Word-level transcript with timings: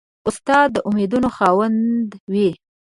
استاد 0.29 0.69
د 0.75 0.77
امیدونو 0.89 1.29
خاوند 1.35 2.09
وي. 2.31 2.49